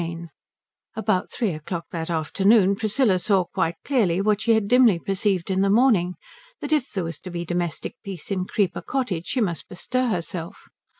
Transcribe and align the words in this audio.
XVII 0.01 0.29
About 0.95 1.31
three 1.31 1.51
o'clock 1.53 1.85
that 1.91 2.09
afternoon 2.09 2.75
Priscilla 2.75 3.19
saw 3.19 3.43
quite 3.45 3.75
clearly 3.85 4.19
what 4.19 4.41
she 4.41 4.53
had 4.53 4.67
dimly 4.67 4.97
perceived 4.97 5.51
in 5.51 5.61
the 5.61 5.69
morning, 5.69 6.15
that 6.59 6.73
if 6.73 6.89
there 6.89 7.03
was 7.03 7.19
to 7.19 7.29
be 7.29 7.45
domestic 7.45 7.93
peace 8.03 8.31
in 8.31 8.45
Creeper 8.45 8.81
Cottage 8.81 9.27
she 9.27 9.41
must 9.41 9.69
bestir 9.69 10.07
herself. 10.07 10.69